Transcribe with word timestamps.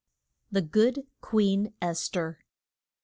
THE 0.51 0.63
GOOD 0.63 1.05
QUEEN 1.21 1.73
ESTHER. 1.79 2.39